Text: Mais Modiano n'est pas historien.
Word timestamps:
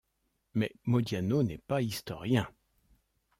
Mais 0.55 0.73
Modiano 0.87 1.43
n'est 1.43 1.59
pas 1.59 1.79
historien. 1.83 2.49